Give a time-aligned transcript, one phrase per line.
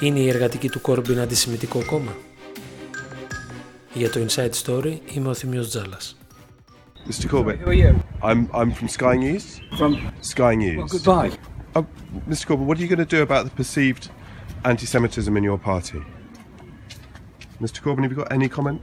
[0.00, 2.16] Είναι η εργατική του Κόρμπιν αντισημιτικό κόμμα.
[3.92, 6.16] Για το Inside Story είμαι ο Θημίος Τζάλας.
[7.08, 7.28] Mr.
[7.30, 7.94] Corbett, Who are you?
[8.22, 9.44] I'm, I'm from Sky News.
[9.78, 9.92] From
[10.32, 10.78] Sky News.
[10.78, 11.30] well, goodbye.
[11.76, 11.84] Oh,
[12.30, 12.44] Mr.
[12.46, 14.04] Corbett, what are you going to do about the perceived
[14.70, 16.00] anti Semitism in your party?
[17.64, 17.78] Mr.
[17.84, 18.82] Corbyn, have you got any comment?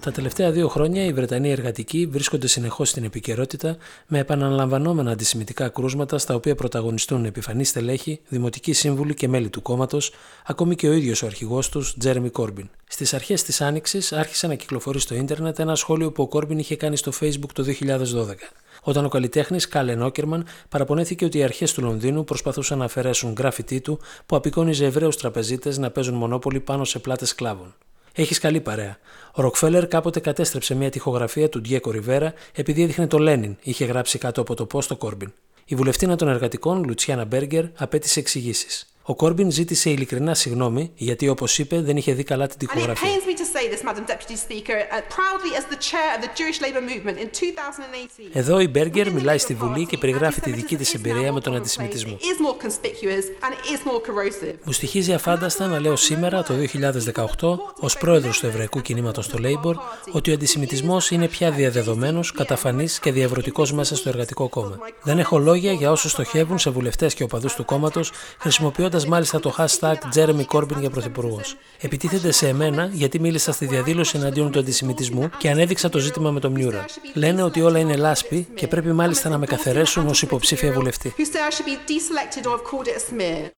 [0.00, 6.18] Τα τελευταία δύο χρόνια οι Βρετανοί εργατικοί βρίσκονται συνεχώς στην επικαιρότητα με επαναλαμβανόμενα αντισημιτικά κρούσματα
[6.18, 10.12] στα οποία πρωταγωνιστούν επιφανεί στελέχοι, δημοτικοί σύμβουλοι και μέλη του κόμματος,
[10.46, 12.68] ακόμη και ο ίδιος ο αρχηγός τους, Τζέρεμι Κόρμπιν.
[12.86, 16.76] Στις αρχές της Άνοιξης άρχισε να κυκλοφορεί στο ίντερνετ ένα σχόλιο που ο Κόρμπιν είχε
[16.76, 18.34] κάνει στο Facebook το 2012
[18.82, 23.80] όταν ο καλλιτέχνης Κάλεν Όκερμαν παραπονέθηκε ότι οι αρχές του Λονδίνου προσπαθούσαν να αφαιρέσουν γκράφιτί
[23.80, 27.74] του που απεικόνιζε Εβραίου τραπεζίτες να παίζουν μονόπολη πάνω σε πλάτες σκλάβων.
[28.12, 28.98] Έχεις καλή παρέα.
[29.32, 34.18] Ο Ροκφέλλερ κάποτε κατέστρεψε μια τοιχογραφία του Ντιέκο Ριβέρα επειδή έδειχνε το Λένιν, είχε γράψει
[34.18, 35.32] κάτω από το πώ το Κόρμπιν.
[35.64, 38.94] Η βουλευτήνα των εργατικών, Λουτσιάνα Μπέργκερ, απέτησε εξηγήσεις.
[39.02, 42.66] Ο Κόρμπιν ζήτησε ειλικρινά συγγνώμη γιατί, όπως είπε, δεν είχε δει καλά την And it
[42.74, 43.08] τοιχογραφία.
[43.08, 46.30] pains me to say this, Madam Deputy Speaker, uh, proudly as the chair of the
[46.40, 48.30] Jewish Labour Movement in 2018.
[48.32, 52.16] Εδώ η Μπέργκερ μιλάει στη Βουλή και περιγράφει τη δική της εμπειρία με τον αντισημιτισμό.
[52.16, 54.54] It is more conspicuous and it is more corrosive.
[54.64, 59.74] Μου στοιχίζει αφάνταστα να λέω σήμερα, το 2018, ως πρόεδρος του Εβραϊκού Κινήματος στο Labour,
[60.12, 64.78] ότι ο αντισημιτισμός είναι πια διαδεδομένος, καταφανής και διαβρωτικός μέσα στο εργατικό κόμμα.
[65.02, 69.54] Δεν έχω λόγια για όσους στοχεύουν σε βουλευτές και οπαδούς του κόμματος, χρησιμοποιώντας μάλιστα το
[69.58, 71.56] hashtag Jeremy Corbyn για πρωθυπουργός.
[71.80, 76.40] Επιτίθενται σε εμένα γιατί μίλησα στη διαδήλωση εναντίον του αντισημιτισμού και ανέδειξα το ζήτημα με
[76.40, 76.84] το Μιούρα.
[77.14, 81.14] Λένε ότι όλα είναι λάσπη και πρέπει μάλιστα να με καθαρέσουν ως υποψήφια βουλευτή.
[81.16, 83.50] Who say I should be deselected or have called it a smear.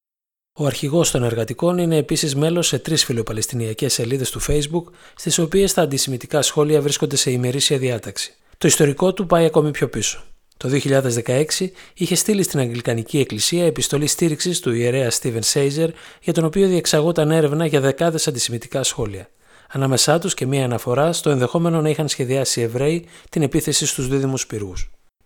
[0.54, 5.72] Ο αρχηγός των εργατικών είναι επίσης μέλος σε τρεις φιλοπαλαιστινιακές σελίδες του Facebook, στις οποίες
[5.72, 8.34] τα αντισημιτικά σχόλια βρίσκονται σε ημερήσια διάταξη.
[8.58, 10.22] Το ιστορικό του πάει ακόμη πιο πίσω.
[10.62, 10.80] Το
[11.26, 11.44] 2016
[11.94, 15.90] είχε στείλει στην Αγγλικανική Εκκλησία επιστολή στήριξης του ιερέα Στίβεν Σέιζερ,
[16.22, 19.28] για τον οποίο διεξαγόταν έρευνα για δεκάδες αντισημιτικά σχόλια.
[19.68, 24.08] Ανάμεσά τους και μία αναφορά στο ενδεχόμενο να είχαν σχεδιάσει οι Εβραίοι την επίθεση στους
[24.08, 24.74] δίδυμους πυργού.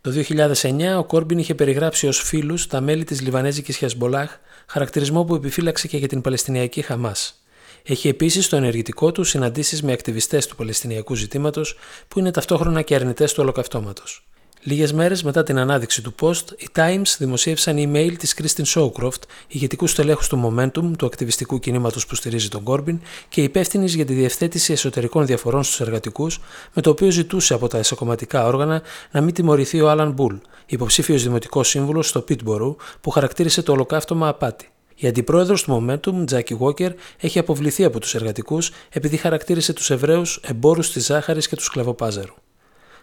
[0.01, 5.35] Το 2009 ο Κόρμπιν είχε περιγράψει ως φίλους τα μέλη της Λιβανέζικης Χεσμολάχ, χαρακτηρισμό που
[5.35, 7.43] επιφύλαξε και για την Παλαιστινιακή Χαμάς.
[7.83, 11.77] Έχει επίσης στο ενεργητικό του συναντήσεις με ακτιβιστές του Παλαιστινιακού ζητήματος
[12.09, 14.27] που είναι ταυτόχρονα και αρνητές του ολοκαυτώματος.
[14.63, 19.87] Λίγες μέρες μετά την ανάδειξη του post, οι Times δημοσίευσαν email της Κρίστιν Σόουκροφτ, ηγετικού
[19.87, 24.73] στελέχους του Momentum, του ακτιβιστικού κινήματος που στηρίζει τον Κόρμπιν και υπεύθυνης για τη διευθέτηση
[24.73, 26.41] εσωτερικών διαφορών στους εργατικούς,
[26.73, 30.35] με το οποίο ζητούσε από τα εσωκομματικά όργανα να μην τιμωρηθεί ο Άλαν Μπούλ,
[30.67, 34.71] υποψήφιος δημοτικός σύμβουλος στο Πίτμπορου, που χαρακτήρισε το ολοκαύτωμα απάτη.
[34.97, 40.41] Η αντιπρόεδρος του Momentum, Τζάκι Walker, έχει αποβληθεί από τους εργατικούς επειδή χαρακτήρισε τους Εβραίους
[40.43, 42.35] εμπόρους της ζάχαρης και του σκλαβοπάζαρου.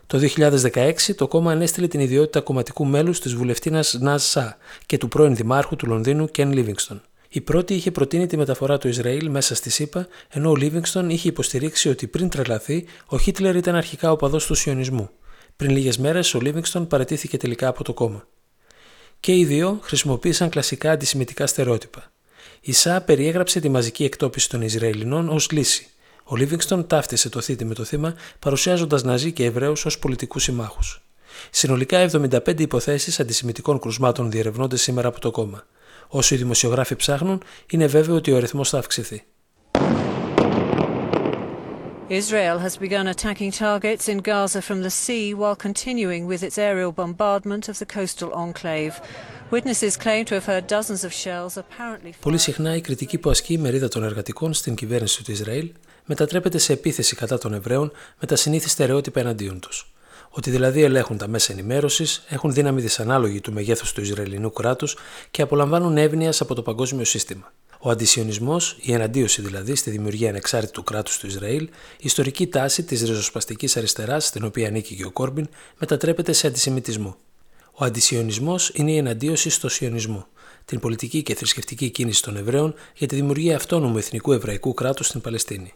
[0.08, 0.20] Το
[0.74, 5.36] 2016 το κόμμα ανέστειλε την ιδιότητα κομματικού μέλους της βουλευτίνας Ναζ Σα και του πρώην
[5.36, 7.02] δημάρχου του Λονδίνου Κεν Λίβινγκστον.
[7.30, 11.28] Η πρώτη είχε προτείνει τη μεταφορά του Ισραήλ μέσα στη ΣΥΠΑ, ενώ ο Λίβινγκστον είχε
[11.28, 15.10] υποστηρίξει ότι πριν τρελαθεί, ο Χίτλερ ήταν αρχικά οπαδό του Σιωνισμού.
[15.56, 18.28] Πριν λίγες μέρες, ο Λίβινγκστον παρετήθηκε τελικά από το κόμμα.
[19.20, 22.12] Και οι δύο χρησιμοποίησαν κλασικά αντισημιτικά στερεότυπα.
[22.62, 25.93] Η ΣΑ περιέγραψε τη μαζική εκτόπιση των Ισραηλινών ως λύση.
[26.34, 31.04] Ο Λίβινγκστον ταύτισε το θήτη με το θύμα, παρουσιάζοντας Ναζί και Εβραίους ως πολιτικούς συμμάχους.
[31.50, 35.66] Συνολικά 75 υποθέσεις αντισημιτικών κρουσμάτων διερευνώνται σήμερα από το κόμμα.
[36.08, 39.24] Όσο οι δημοσιογράφοι ψάχνουν, είναι βέβαιο ότι ο αριθμός θα αυξηθεί.
[42.10, 46.92] Israel has begun attacking targets in Gaza from the sea while continuing with its aerial
[47.02, 48.94] bombardment of the coastal enclave.
[49.56, 53.54] Witnesses claim to have heard dozens of shells apparently Πολύ συχνά η κριτική που ασκεί
[53.54, 55.72] η μερίδα των εργατικών στην κυβέρνηση του Ισραήλ
[56.06, 59.94] μετατρέπεται σε επίθεση κατά των Εβραίων με τα συνήθι στερεότυπα εναντίον τους.
[60.30, 64.98] Ότι δηλαδή ελέγχουν τα μέσα ενημέρωσης, έχουν δύναμη δυσανάλογη του μεγέθους του Ισραηλινού κράτους
[65.32, 67.54] και απολαμβάνουν εύνοια από το παγκόσμιο σύστημα.
[67.80, 73.02] Ο αντισιονισμός, η εναντίωση δηλαδή στη δημιουργία ανεξάρτητου κράτους του Ισραήλ, η ιστορική τάση της
[73.02, 75.48] ριζοσπαστικής αριστεράς, στην οποία ανήκει και ο Κόρμπιν,
[75.80, 77.18] μετατρέπεται σε αντισημιτισμό.
[77.74, 80.28] Ο αντισιονισμός είναι η εναντίωση στο σιωνισμό,
[80.66, 85.22] την πολιτική και θρησκευτική κίνηση των Εβραίων για τη δημιουργία αυτόνομου εθνικού εβραϊκού κράτους στην
[85.22, 85.74] Παλαιστίνη.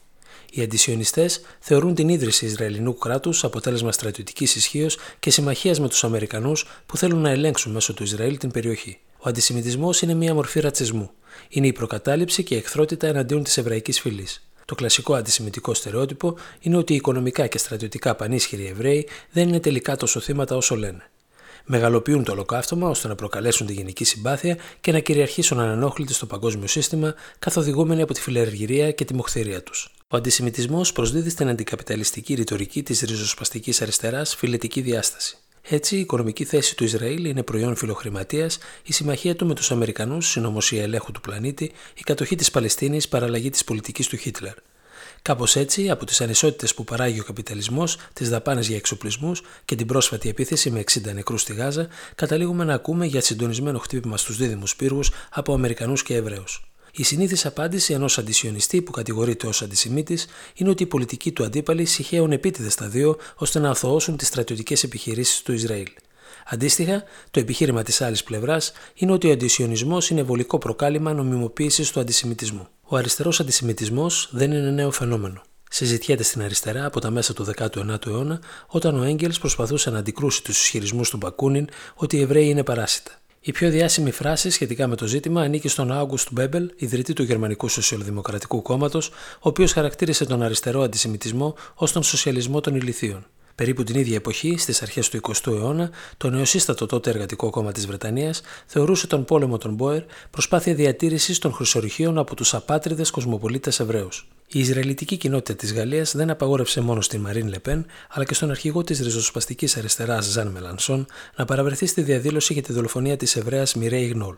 [0.57, 6.65] Οι αντισιονιστές θεωρούν την ίδρυση Ισραηλινού κράτους αποτέλεσμα στρατιωτικής ισχύως και συμμαχίας με τους Αμερικανούς
[6.86, 9.00] που θέλουν να ελέγξουν μέσω του Ισραήλ την περιοχή.
[9.18, 11.12] Ο αντισημιτισμός είναι μια μορφή ρατσισμού.
[11.50, 14.48] Είναι η προκατάληψη και η εχθρότητα εναντίον της εβραϊκής φυλής.
[14.65, 19.95] Το κλασικό αντισημιτικό στερεότυπο είναι ότι οι οικονομικά και στρατιωτικά πανίσχυροι Εβραίοι δεν είναι τελικά
[19.95, 21.10] τόσο θύματα όσο λένε.
[21.65, 26.68] Μεγαλοποιούν το ολοκαύτωμα ώστε να προκαλέσουν τη γενική συμπάθεια και να κυριαρχήσουν ανενόχλητοι στο παγκόσμιο
[26.68, 29.92] σύστημα, καθοδηγούμενοι από τη φιλεργυρία και τη μοχθηρία τους.
[30.09, 35.38] Ο αντισημιτισμός προσδίδει στην αντικαπιταλιστική ρητορική της ριζοσπαστικής αριστεράς φιλετική διάσταση.
[35.62, 40.27] Έτσι, η οικονομική θέση του Ισραήλ είναι προϊόν φιλοχρηματίας, η συμμαχία του με τους Αμερικανούς,
[40.27, 44.54] συνωμοσία ελέγχου του πλανήτη, η κατοχή της Παλαιστίνης, παραλλαγή της πολιτικής του Χίτλερ.
[45.21, 49.88] Κάπως έτσι, από τις ανισότητες που παράγει ο καπιταλισμός, τις δαπάνες για εξοπλισμούς και την
[49.88, 54.75] πρόσφατη επίθεση με 60 νεκρούς στη Γάζα, καταλήγουμε να ακούμε για συντονισμένο χτύπημα στους δίδυμους
[54.75, 56.67] πύργους από Αμερικανούς και Εβραίους.
[57.00, 61.86] Η συνήθις απάντηση ενός αντισιονιστή που κατηγορείται ως αντισημίτης είναι ότι οι πολιτικοί του αντίπαλοι
[61.86, 65.88] συχαίουν επίτηδες τα δύο ώστε να αθωώσουν τις στρατιωτικές επιχειρήσεις του Ισραήλ.
[66.46, 72.00] Αντίστοιχα, το επιχείρημα της άλλης πλευράς είναι ότι ο αντισιονισμός είναι βολικό προκάλημα νομιμοποίησης του
[72.00, 72.68] αντισημιτισμού.
[72.84, 75.42] Ο αριστερός αντισημιτισμός δεν είναι νέο φαινόμενο.
[75.70, 80.44] Συζητιέται στην αριστερά από τα μέσα του 19ου αιώνα, όταν ο Έγκελς προσπαθούσε να αντικρούσει
[80.44, 83.12] τους ισχυρισμούς του Μπακούνιν ότι οι Εβραίοι είναι παράσιτα.
[83.48, 87.68] Η πιο διάσημη φράση σχετικά με το ζήτημα ανήκει στον Άγκουστ Μπέμπελ, ιδρυτή του Γερμανικού
[87.68, 93.25] Σοσιαλδημοκρατικού Κόμματος, ο οποίος χαρακτήρισε τον αριστερό αντισημιτισμό ως τον σοσιαλισμό των ηλιθίων.
[93.57, 97.88] Περίπου την ίδια εποχή, στις αρχές του 20ου αιώνα, το νεοσύστατο τότε Εργατικό Κόμμα της
[97.88, 104.27] Βρετανίας θεωρούσε τον πόλεμο των Μπόερ προσπάθεια διατήρησης των χρυσορυχείων από τους απάτριδες κοσμοπολίτες Εβραίους.
[104.48, 108.83] Η Ισραηλιτική κοινότητα της Γαλλίας δεν απαγόρευσε μόνο στην Μαρίν Λεπέν, αλλά και στον αρχηγό
[108.83, 111.06] της ριζοσπαστικής αριστεράς Ζαν Μελανσόν
[111.36, 114.36] να παραβρεθεί στη διαδήλωση για τη δολοφονία της Εβραίας Μιρέη Γνόλ.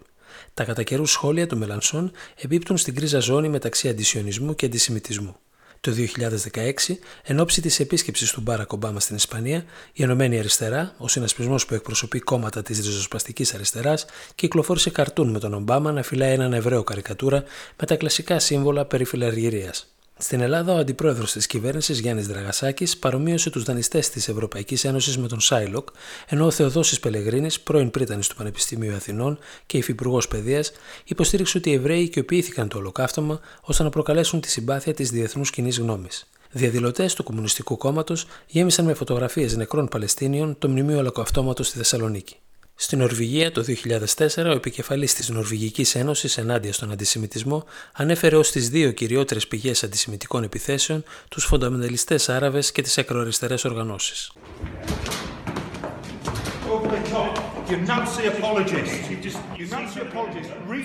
[0.54, 5.36] Τα κατά καιρούς σχόλια του Μελανσόν εμπίπτουν στην κρίζα ζώνη μεταξύ αντισιονισμού και αντισημιτισμού.
[5.82, 11.08] Το 2016, εν ώψη της επίσκεψης του Μπάρακ Ομπάμα στην Ισπανία, η Ενωμένη Αριστερά, ο
[11.08, 14.06] συνασπισμός που εκπροσωπεί κόμματα της ριζοσπαστικής αριστεράς,
[14.36, 17.44] κυκλοφόρησε καρτούν με τον Ομπάμα να φυλάει έναν Εβραίο καρικατούρα
[17.80, 19.88] με τα κλασικά σύμβολα περί φιλαργυρίας.
[20.22, 25.28] Στην Ελλάδα, ο αντιπρόεδρος της κυβέρνησης Γιάννης Δραγασάκης παρομοίωσε τους δανειστές της Ευρωπαϊκής Ένωσης με
[25.28, 25.88] τον Σάιλοκ,
[26.28, 30.72] ενώ ο Θεοδόσης Πελεγρίνη, πρώην πρίτανης του Πανεπιστημίου Αθηνών και υφυπουργός παιδείας,
[31.04, 35.80] υποστήριξε ότι οι Εβραίοι οικειοποιήθηκαν το ολοκαύτωμα ώστε να προκαλέσουν τη συμπάθεια της διεθνούς κοινής
[35.80, 36.30] γνώμης.
[36.52, 42.36] Διαδηλωτές του Κομμουνιστικού Κόμματος γέμισαν με φωτογραφίες νεκρών Παλαιστίνιων το μνημείο ολοκαυτώματος στη Θεσσαλονίκη.
[42.82, 43.64] Στην Νορβηγία το
[44.18, 49.84] 2004 ο επικεφαλής της Νορβηγικής Ένωσης ενάντια στον αντισημιτισμό ανέφερε ως τις δύο κυριότερες πηγές
[49.84, 54.32] αντισημιτικών επιθέσεων τους φονταμενταλιστές Άραβες και τις ακροαριστερές οργανώσεις.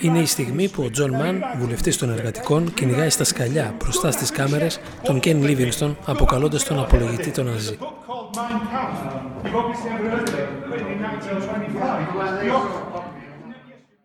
[0.01, 4.31] Είναι η στιγμή που ο Τζον Μαν, βουλευτής των εργατικών, κυνηγάει στα σκαλιά μπροστά στις
[4.31, 7.77] κάμερες τον Κεν Λίβινστον, αποκαλώντας τον απολογητή των Ναζί.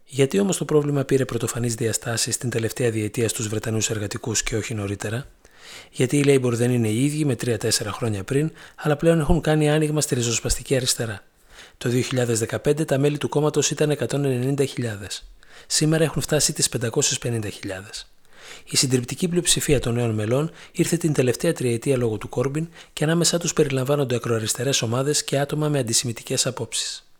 [0.05, 4.75] Γιατί όμως το πρόβλημα πήρε πρωτοφανείς διαστάσεις την τελευταία διετία στους Βρετανούς εργατικούς και όχι
[4.75, 5.27] νωρίτερα;
[5.91, 7.57] Γιατί οι Labour δεν είναι οι ίδιοι με 3-4
[7.87, 11.23] χρόνια πριν, αλλά πλέον έχουν κάνει άνοιγμα στη ριζοσπαστική αριστερά.
[11.79, 14.57] Το 2015 τα μέλη του κόμματος ήταν 190.000.
[15.67, 18.05] Σήμερα έχουν φτάσει τις 550.000.
[18.71, 23.39] Η συντριπτική πλειοψηφία των νέων μελών ήρθε την τελευταία τριετία λόγω του Κόρμπιν και ανάμεσά
[23.39, 27.11] τους περιλαμβάνονται ακροαριστερές ομάδες και άτομα με αντισημιτικές απόψεις.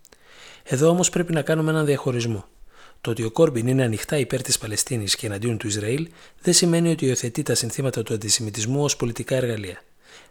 [0.63, 2.45] Εδώ όμως πρέπει να κάνουμε έναν διαχωρισμό.
[3.01, 6.09] Το ότι ο Κόρμπιν είναι ανοιχτά υπέρ της Παλαιστίνης και εναντίον του Ισραήλ
[6.43, 9.83] δεν σημαίνει ότι υιοθετεί τα συνθήματα του αντισημιτισμού ως πολιτικά εργαλεία.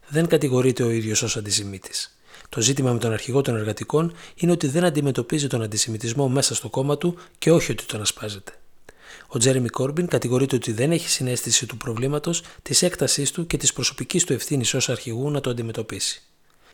[0.07, 2.17] Δεν κατηγορείται ο ίδιος ως αντισημίτης.
[2.49, 6.69] Το ζήτημα με τον αρχηγό των εργατικών είναι ότι δεν αντιμετωπίζει τον αντισημιτισμό μέσα στο
[6.69, 8.58] κόμμα του και όχι ότι τον ασπάζεται.
[9.31, 13.73] Ο Τζέρεμι Κόρμπιν κατηγορείται ότι δεν έχει συνέστηση του προβλήματος, της έκτασής του και της
[13.73, 16.21] προσωπικής του ευθύνης ως αρχηγού να το αντιμετωπίσει.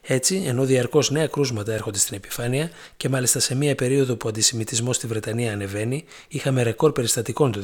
[0.02, 4.30] Έτσι, ενώ διαρκώς νέα κρούσματα έρχονται στην επιφάνεια και μάλιστα σε μια περίοδο που ο
[4.30, 7.60] αντισημιτισμός στη Βρετανία ανεβαίνει, είχαμε ρεκόρ περιστατικών το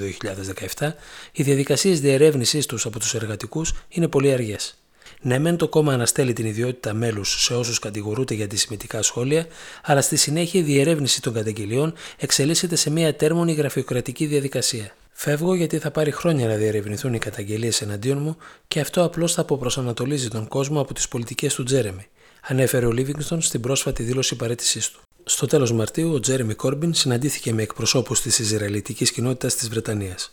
[0.77, 0.91] 2017,
[1.31, 4.80] οι διαδικασίες διερεύνησή τους από τους εργατικούς είναι πολύ αργές.
[5.23, 9.47] Ναι, μεν το κόμμα αναστέλει την ιδιότητα μέλους σε όσους κατηγορούνται για αντισημιτικά σχόλια,
[9.83, 14.95] αλλά στη συνέχεια η διερεύνηση των καταγγελιών εξελίσσεται σε μια τέρμονη γραφειοκρατική διαδικασία.
[15.11, 18.37] Φεύγω γιατί θα πάρει χρόνια να διερευνηθούν οι καταγγελίες εναντίον μου
[18.67, 22.07] και αυτό απλώς θα αποπροσανατολίζει τον κόσμο από τις πολιτικές του Τζέρεμι,
[22.41, 25.01] ανέφερε ο Λίβινγκστον στην πρόσφατη δήλωση παρέτησής του.
[25.23, 30.31] Στο τέλος Μαρτίου, ο Τζέρεμι Κόρμπιν συναντήθηκε με εκπροσώπους της Ισραηλιτικής κοινότητας της Βρετανίας.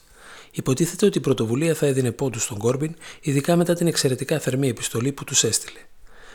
[0.58, 5.12] Υποτίθεται ότι η πρωτοβουλία θα έδινε πόντους στον Κόρμπιν, ειδικά μετά την εξαιρετικά θερμή επιστολή
[5.12, 5.78] που τους έστειλε.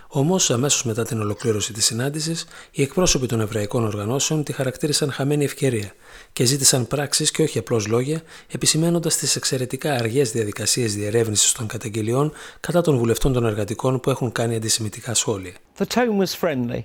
[0.07, 5.43] Όμως, αμέσως μετά την ολοκλήρωση της συνάντησης, οι εκπρόσωποι των εβραϊκών οργανώσεων τη χαρακτήρισαν χαμένη
[5.43, 5.93] ευκαιρία
[6.33, 12.31] και ζήτησαν πράξεις και όχι απλώς λόγια, επισημένοντας τις εξαιρετικά αργές διαδικασίες διερεύνησης των καταγγελιών
[12.59, 15.53] κατά των βουλευτών των εργατικών που έχουν κάνει αντισημιτικά σχόλια.
[15.77, 16.81] The tone was friendly.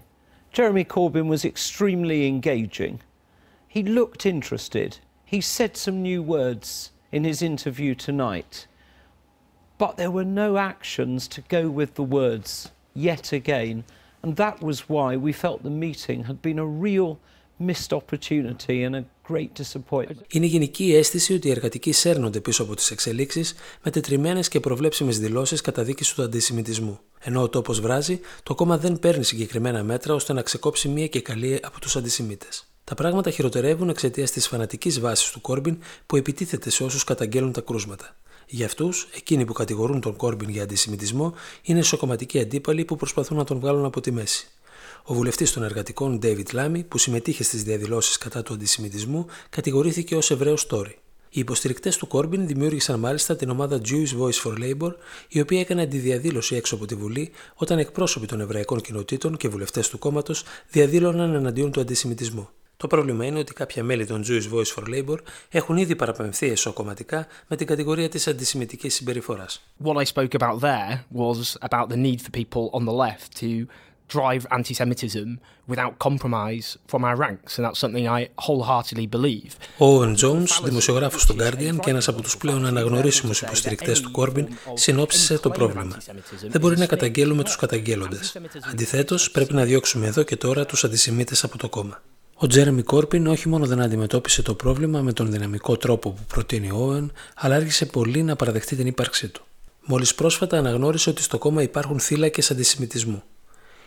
[0.57, 2.95] Jeremy Corbyn was extremely engaging.
[3.75, 4.91] He looked interested.
[5.33, 8.67] He said some new words in his interview tonight.
[9.79, 13.85] But there were no actions to go with the words yet again.
[14.23, 17.19] And that was why we felt the meeting had been a real
[17.59, 20.27] missed opportunity and a great disappointment.
[20.29, 24.61] Είναι η γενική αίσθηση ότι οι εργατικοί σέρνονται πίσω από τις εξελίξεις με τετριμένες και
[24.61, 26.99] προβλέψιμες δηλώσεις καταδίκηση του αντισημιτισμού.
[27.21, 31.21] Ενώ ο τόπος βράζει, το κόμμα δεν παίρνει συγκεκριμένα μέτρα ώστε να ξεκόψει μία και
[31.21, 32.68] καλή από τους αντισημίτες.
[32.89, 37.61] Τα πράγματα χειροτερεύουν εξαιτίας της φανατικής βάσης του Κόρμπιν που επιτίθεται σε όσους καταγγέλουν τα
[37.61, 38.17] κρούσματα.
[38.47, 43.45] Για αυτούς, εκείνοι που κατηγορούν τον Κόρμπιν για αντισημιτισμό είναι σοκοματικοί αντίπαλοι που προσπαθούν να
[43.45, 44.49] τον βγάλουν από τη μέση.
[45.03, 50.31] Ο βουλευτής των εργατικών David Λάμι, που συμμετείχε στις διαδηλώσεις κατά του αντισημιτισμού, κατηγορήθηκε ως
[50.31, 50.99] Εβραίος Τόρι.
[51.31, 54.93] Οι υποστηρικτές του Κόρμπιν δημιούργησαν μάλιστα την ομάδα Jewish Voice for Labour,
[55.29, 59.89] η οποία έκανε αντιδιαδήλωση έξω από τη Βουλή όταν εκπρόσωποι των Εβραϊκών κοινοτήτων και βουλευτές
[59.89, 62.49] του κόμματος διαδήλωναν εναντίον του αντισημιτισμού.
[62.81, 65.17] Το πρόβλημα είναι ότι κάποια μέλη των Jewish Voice for Labour
[65.51, 69.63] έχουν ήδη παραπεμφθεί εσωκομματικά με την κατηγορία της αντισημιτικής συμπεριφοράς.
[69.85, 73.67] What I spoke about there was about the need for people on the left to
[74.17, 75.29] drive anti-Semitism
[75.73, 79.51] without compromise from our ranks, and that's something I wholeheartedly believe.
[79.79, 84.49] Ο Owen Jones, δημοσιογράφος του Guardian και ένας από τους πλέον αναγνωρίσιμους υποστηρικτές του Κόρμπιν,
[84.75, 85.97] συνόψισε το πρόβλημα.
[86.49, 88.39] Δεν μπορεί να καταγγέλουμε τους καταγγέλλοντες.
[88.71, 92.03] Αντιθέτως, πρέπει να διώξουμε εδώ και τώρα τους αντισημίτες από το κόμμα.
[92.41, 96.71] Ο Τζέρεμι Κόρπιν όχι μόνο δεν αντιμετώπισε το πρόβλημα με τον δυναμικό τρόπο που προτείνει
[96.71, 99.45] ο Όεν, αλλά άρχισε πολύ να παραδεχτεί την ύπαρξή του.
[99.85, 103.23] Μόλις πρόσφατα αναγνώρισε ότι στο κόμμα υπάρχουν θύλακες αντισημιτισμού.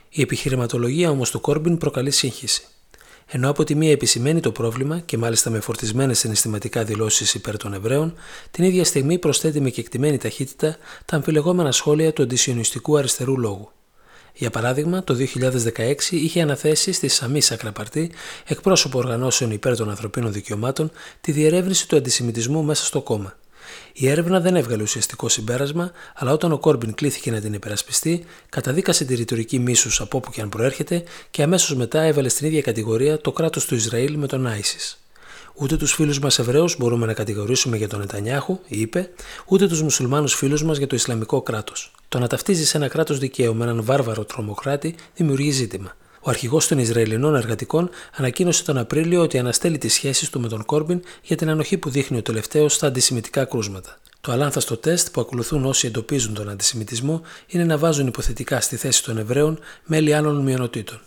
[0.09, 2.63] Η επιχειρηματολογία όμως του Κόρμπιν προκαλεί σύγχυση.
[3.27, 7.73] Ενώ από τη μία επισημαίνει το πρόβλημα και μάλιστα με φορτισμένες συναισθηματικά δηλώσεις υπέρ των
[7.73, 8.13] Εβραίων,
[8.51, 13.71] την ίδια στιγμή προσθέτει με κεκτημένη ταχύτητα τα αμφιλεγόμενα σχόλια του αντισιονιστικού αριστερού λόγου.
[14.33, 18.11] Για παράδειγμα, το 2016 είχε αναθέσει στη Σαμί Σακραπαρτή,
[18.47, 23.35] εκπρόσωπο οργανώσεων υπέρ των ανθρωπίνων δικαιωμάτων, τη διερεύνηση του αντισημιτισμού μέσα στο κόμμα.
[23.93, 29.05] Η έρευνα δεν έβγαλε ουσιαστικό συμπέρασμα, αλλά όταν ο Κόρμπιν κλήθηκε να την υπερασπιστεί, καταδίκασε
[29.05, 33.17] τη ρητορική μίσους από όπου και αν προέρχεται και αμέσως μετά έβαλε στην ίδια κατηγορία
[33.17, 35.01] το κράτος του Ισραήλ με τον Άισις.
[35.55, 39.09] Ούτε τους φίλους μας Εβραίους μπορούμε να κατηγορήσουμε για τον Νετανιάχου, είπε,
[39.45, 41.91] ούτε τους μουσουλμάνους φίλους μας για το Ισλαμικό κράτος.
[42.07, 45.95] Το να ταυτίζει ένα κράτος δικαίου με έναν βάρβαρο τρομοκράτη δημιουργεί ζήτημα.
[46.23, 50.65] Ο αρχηγός των Ισραηλινών εργατικών ανακοίνωσε τον Απρίλιο ότι αναστέλει τις σχέσεις του με τον
[50.65, 53.97] Κόρμπιν για την ανοχή που δείχνει ο τελευταίος στα αντισημιτικά κρούσματα.
[54.21, 59.03] Το αλάνθαστο τεστ που ακολουθούν όσοι εντοπίζουν τον αντισημιτισμό είναι να βάζουν υποθετικά στη θέση
[59.03, 61.01] των Εβραίων μέλη άλλων μειονοτήτων.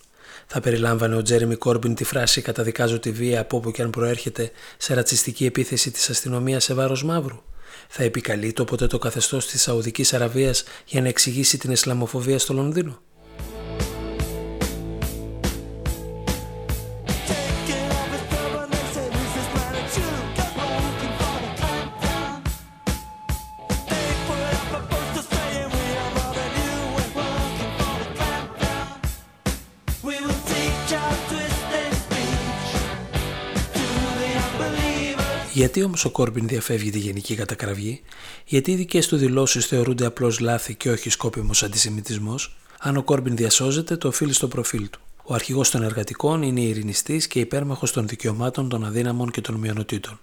[0.47, 4.51] Θα περιλάμβανε ο Τζέρεμι Κόρμπιν τη φράση Καταδικάζω τη βία από όπου και αν προέρχεται
[4.77, 7.43] σε ρατσιστική επίθεση της αστυνομίας σε βάρος μαύρου.
[7.89, 12.55] Θα επικαλεί το ποτέ το καθεστώς της Σαουδικής Αραβίας για να εξηγήσει την Ισλαμοφοβία στο
[12.55, 13.01] Λονδίνο;
[35.64, 38.02] Γιατί όμως ο Κόρμπιν διαφεύγει τη γενική κατακραυγή,
[38.44, 43.37] γιατί οι δικές του δηλώσεις θεωρούνται απλώς λάθη και όχι σκόπιμος αντισημιτισμός, αν ο Κόρμπιν
[43.37, 45.00] διασώζεται, το οφείλει στο προφίλ του.
[45.25, 50.21] Ο αρχηγός των εργατικών είναι ειρηνιστής και υπέρμαχος των δικαιωμάτων των αδύναμων και των μειονοτήτων.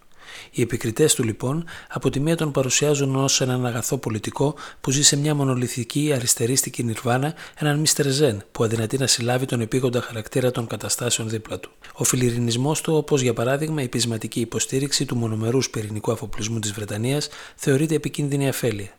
[0.51, 5.04] Οι επικριτές του λοιπόν από τη μία τον παρουσιάζουν ως έναν αγαθό πολιτικό που ζει
[5.04, 10.51] σε μια μονολυθική αριστερίστικη νιρβάνα, έναν Μίστερ Ζεν που αδυνατεί να συλλάβει τον επίγοντα χαρακτήρα
[10.51, 11.72] των καταστάσεων δίπλα του.
[11.94, 17.30] Ο φιλιρινισμός του, όπως για παράδειγμα η πεισματική υποστήριξη του μονομερούς πυρηνικού αφοπλισμού της Βρετανίας,
[17.56, 18.90] θεωρείται επικίνδυνη αφέλεια.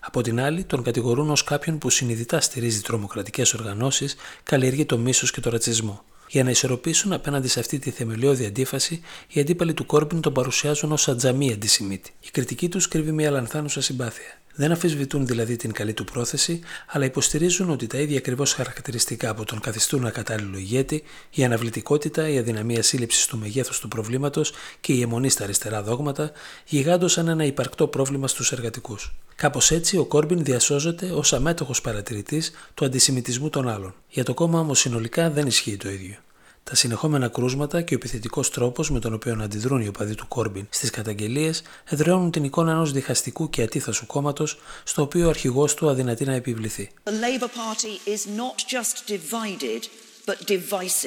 [0.00, 5.30] Από την άλλη, τον κατηγορούν ως κάποιον που συνειδητά στηρίζει τρομοκρατικές οργανώσεις, καλλιεργεί το μίσος
[5.30, 6.04] και το ρατσισμό.
[6.32, 10.92] Για να ισορροπήσουν απέναντι σε αυτή τη θεμελιώδη αντίφαση, οι αντίπαλοι του Κόρμπιν τον παρουσιάζουν
[10.92, 12.12] ως ατζαμί αντισημίτη.
[12.20, 14.39] Η κριτική τους κρύβει μια λανθάνουσα συμπάθεια.
[14.54, 19.44] Δεν αφισβητούν δηλαδή την καλή του πρόθεση, αλλά υποστηρίζουν ότι τα ίδια ακριβώς χαρακτηριστικά που
[19.44, 25.02] τον καθιστούν ακατάλληλο ηγέτη, η αναβλητικότητα, η αδυναμία σύλληψης του μεγέθους του προβλήματος και η
[25.02, 26.32] αιμονή στα αριστερά δόγματα,
[26.66, 29.14] γιγάντωσαν ένα υπαρκτό πρόβλημα στους εργατικούς.
[29.34, 33.94] Κάπως έτσι, ο Κόρμπιν διασώζεται ως αμέτωχος παρατηρητής του αντισημιτισμού των άλλων.
[34.08, 36.16] Για το κόμμα όμως συνολικά δεν ισχύει το ίδιο.
[36.64, 40.66] Τα συνεχόμενα κρούσματα και ο επιθετικός τρόπος με τον οποίο αντιδρούν οι οπαδοί του Κόρμπιν
[40.70, 45.88] στις καταγγελίες εδραιώνουν την εικόνα ενός διχαστικού και αντίθασου κόμματος, στο οποίο ο αρχηγός του
[45.88, 46.90] αδυνατεί να επιβληθεί.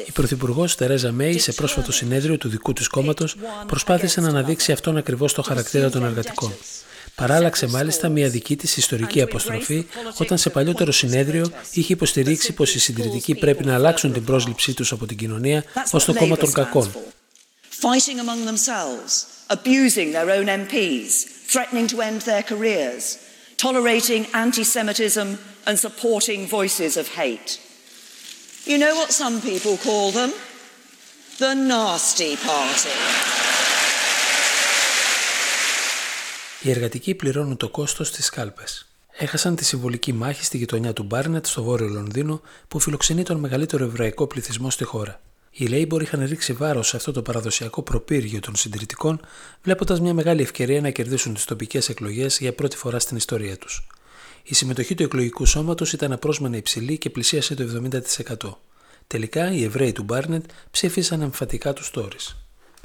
[0.07, 3.35] Η Πρωθυπουργός Τερέζα Μέη, σε πρόσφατο συνέδριο του δικού της κόμματος,
[3.67, 6.53] προσπάθησε να αναδείξει αυτόν ακριβώς το χαρακτήρα των εργατικών.
[7.15, 9.85] Παράλλαξε μάλιστα μια δική της ιστορική αποστροφή
[10.17, 14.91] όταν σε παλιότερο συνέδριο είχε υποστηρίξει πως οι συντηρητικοί πρέπει να αλλάξουν την πρόσληψή τους
[14.91, 16.91] από την κοινωνία ως το κόμμα των κακών.
[17.81, 19.11] Fighting among themselves,
[19.57, 21.11] abusing their own MPs,
[21.51, 23.03] threatening to end their careers,
[23.65, 25.27] tolerating anti-Semitism
[25.67, 27.51] and supporting voices of hate.
[28.71, 30.31] You know what some people call them?
[31.39, 33.32] the nasty party.
[36.65, 38.87] Οι εργατικοί πληρώνουν το κόστος στις κάλπες.
[39.17, 43.83] Έχασαν τη συμβολική μάχη στη γειτονιά του Μπάρνετ στο βόρειο Λονδίνο που φιλοξενεί τον μεγαλύτερο
[43.83, 45.21] εβραϊκό πληθυσμό στη χώρα.
[45.51, 49.19] Οι Labour είχαν ρίξει βάρος σε αυτό το παραδοσιακό προπύργιο των συντηρητικών,
[49.63, 53.87] βλέποντας μια μεγάλη ευκαιρία να κερδίσουν τις τοπικές εκλογές για πρώτη φορά στην ιστορία τους.
[54.43, 58.57] Η συμμετοχή του εκλογικού σώματος ήταν απρόσμενα υψηλή και πλησίασε το 70%.
[59.07, 62.42] Τελικά, οι Εβραίοι του Μπάρνετ ψήφισαν εμφατικά τους Τόρις.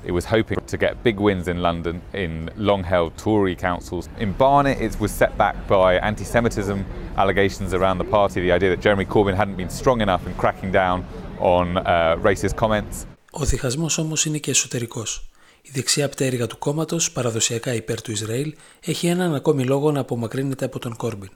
[0.09, 4.05] It was hoping to get big wins in London in long-held Tory councils.
[4.25, 6.77] In Barnet, it was set back by anti-Semitism
[7.15, 10.71] allegations around the party, the idea that Jeremy Corbyn hadn't been strong enough in cracking
[10.81, 10.97] down
[11.39, 13.05] on uh, racist comments.
[13.31, 15.29] Ο διχασμός όμως είναι και εσωτερικός.
[15.61, 20.65] Η δεξιά πτέρυγα του κόμματος, παραδοσιακά υπέρ του Ισραήλ, έχει έναν ακόμη λόγο να απομακρύνεται
[20.65, 21.29] από τον Κόρμπιν.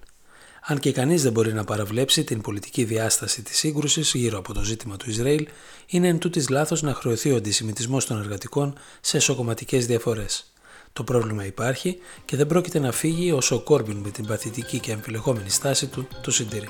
[0.65, 4.63] αν και κανείς δεν μπορεί να παραβλέψει την πολιτική διάσταση της σύγκρουσης γύρω από το
[4.63, 5.47] ζήτημα του Ισραήλ,
[5.87, 10.53] είναι εν τούτης λάθος να χρεωθεί ο αντισημιτισμός των εργατικών σε εσωκομματικέ διαφορές.
[10.93, 14.93] Το πρόβλημα υπάρχει και δεν πρόκειται να φύγει όσο ο Κόρμπιν με την παθητική και
[14.93, 16.69] αμφιλεχόμενη στάση του το συντηρεί.